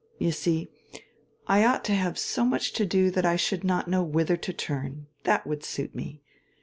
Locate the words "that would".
5.25-5.63